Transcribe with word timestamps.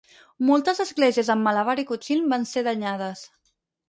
Moltes 0.47 0.79
esglésies 0.85 1.29
en 1.33 1.43
Malabar 1.47 1.75
i 1.83 1.85
Cochin 1.91 2.23
van 2.31 2.47
ser 2.53 2.65
danyades. 2.69 3.23